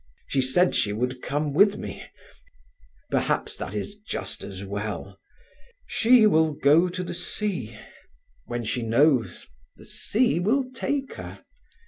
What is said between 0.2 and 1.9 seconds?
"She said she would come with